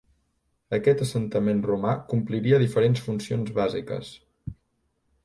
Aquest 0.77 1.01
assentament 1.05 1.59
romà 1.69 1.93
compliria 2.13 2.61
diferents 2.63 3.05
funcions 3.09 3.53
bàsiques. 3.59 4.11